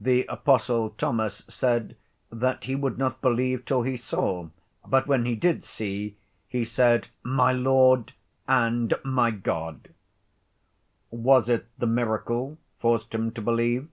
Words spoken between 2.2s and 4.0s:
that he would not believe till he